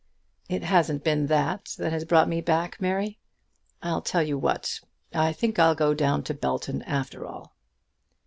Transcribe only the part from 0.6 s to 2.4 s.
hasn't been that that has brought